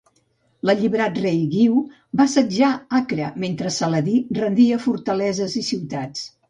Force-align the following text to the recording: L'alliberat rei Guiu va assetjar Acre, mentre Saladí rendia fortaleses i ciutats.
L'alliberat 0.69 1.19
rei 1.25 1.43
Guiu 1.51 1.75
va 2.21 2.27
assetjar 2.31 2.71
Acre, 3.03 3.31
mentre 3.47 3.77
Saladí 3.79 4.19
rendia 4.43 4.85
fortaleses 4.89 5.63
i 5.63 5.69
ciutats. 5.75 6.31